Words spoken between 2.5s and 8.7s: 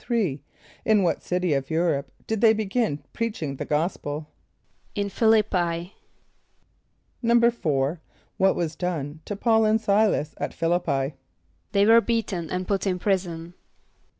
begin preaching the gospel? =In Ph[)i] l[)i]p´p[=i].= =4.= What